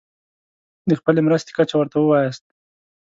[0.89, 2.43] د خپلې مرستې کچه ورته ووایاست.